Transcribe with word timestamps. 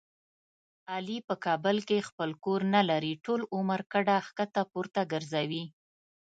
علي 0.93 1.17
په 1.27 1.35
کابل 1.45 1.77
کې 1.87 2.05
خپل 2.09 2.29
کور 2.43 2.61
نه 2.75 2.81
لري. 2.89 3.13
ټول 3.25 3.41
عمر 3.55 3.79
کډه 3.93 4.15
ښکته 4.27 4.61
پورته 4.71 5.01
ګرځوي. 5.11 5.63